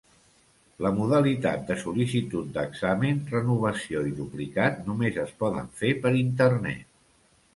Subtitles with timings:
[0.85, 6.83] La modalitat de sol·licitud d'examen, renovació i duplicat només es poden fer per internet.